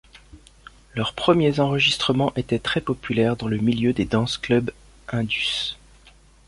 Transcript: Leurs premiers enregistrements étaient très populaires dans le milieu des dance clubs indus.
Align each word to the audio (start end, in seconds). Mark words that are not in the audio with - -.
Leurs 0.95 1.13
premiers 1.13 1.59
enregistrements 1.59 2.33
étaient 2.35 2.57
très 2.57 2.81
populaires 2.81 3.35
dans 3.37 3.47
le 3.47 3.57
milieu 3.57 3.93
des 3.93 4.05
dance 4.05 4.39
clubs 4.39 4.71
indus. 5.07 5.75